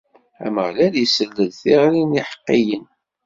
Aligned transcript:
Ameɣlal 0.45 0.93
isell-d 1.03 1.37
i 1.47 1.49
tiɣri 1.59 2.03
n 2.05 2.15
yiḥeqqiyen. 2.17 2.85